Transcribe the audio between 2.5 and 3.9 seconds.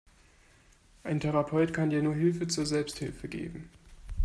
Selbsthilfe geben.